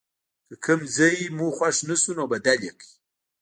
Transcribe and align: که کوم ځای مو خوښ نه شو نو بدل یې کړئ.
که 0.47 0.55
کوم 0.63 0.81
ځای 0.95 1.17
مو 1.37 1.47
خوښ 1.57 1.77
نه 1.89 1.95
شو 2.01 2.11
نو 2.17 2.23
بدل 2.33 2.59
یې 2.67 2.73
کړئ. 2.79 2.91